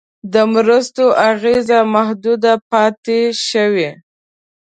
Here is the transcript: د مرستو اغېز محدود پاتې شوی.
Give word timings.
د 0.33 0.35
مرستو 0.53 1.05
اغېز 1.29 1.67
محدود 1.93 2.43
پاتې 2.71 3.19
شوی. 3.47 3.89